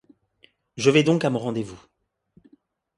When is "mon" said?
1.29-1.37